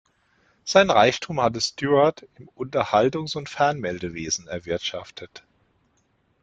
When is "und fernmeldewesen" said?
3.37-4.47